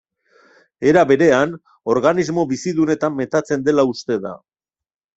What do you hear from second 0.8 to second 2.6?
Era berean, organismo